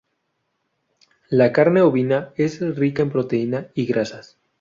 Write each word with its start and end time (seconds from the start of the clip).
La 1.29 1.51
carne 1.53 1.81
ovina 1.83 2.33
es 2.35 2.59
rica 2.75 3.03
en 3.03 3.11
proteína 3.11 3.67
y 3.75 3.85
grasas. 3.85 4.39